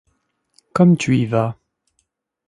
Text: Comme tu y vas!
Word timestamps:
Comme 0.73 0.97
tu 0.97 1.15
y 1.19 1.27
vas! 1.27 1.55